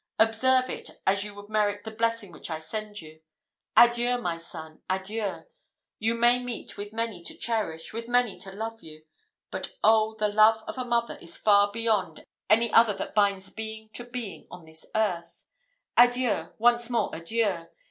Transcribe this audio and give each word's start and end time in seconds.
Observe 0.17 0.67
it, 0.67 0.89
as 1.05 1.23
you 1.23 1.35
would 1.35 1.47
merit 1.47 1.83
the 1.83 1.91
blessing 1.91 2.31
which 2.31 2.49
I 2.49 2.57
send 2.57 3.01
you. 3.01 3.21
Adieu, 3.77 4.17
my 4.17 4.39
son, 4.39 4.81
adieu! 4.89 5.45
You 5.99 6.15
may 6.15 6.39
meet 6.39 6.75
with 6.75 6.91
many 6.91 7.21
to 7.23 7.37
cherish, 7.37 7.93
with 7.93 8.07
many 8.07 8.35
to 8.39 8.51
love 8.51 8.81
you 8.81 9.05
but, 9.51 9.73
oh! 9.83 10.15
the 10.15 10.27
love 10.29 10.63
of 10.67 10.79
a 10.79 10.85
mother 10.85 11.19
is 11.21 11.37
far 11.37 11.65
above 11.69 12.17
any 12.49 12.73
other 12.73 12.93
that 12.95 13.13
binds 13.13 13.51
being 13.51 13.89
to 13.89 14.03
being 14.03 14.47
on 14.49 14.65
this 14.65 14.87
earth. 14.95 15.45
Adieu! 15.95 16.51
once 16.57 16.89
more 16.89 17.11
adieu! 17.13 17.67